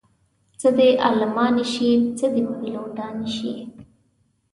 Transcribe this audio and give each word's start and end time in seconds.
څه 0.59 0.69
دې 0.77 0.89
عالمانې 1.05 1.65
شي 1.73 1.89
څه 2.17 2.25
دې 2.33 2.41
پيلوټانې 2.59 3.29